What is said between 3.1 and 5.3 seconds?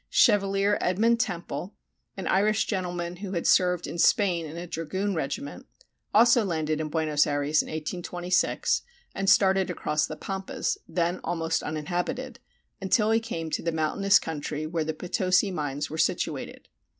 who had served in Spain in a dragoon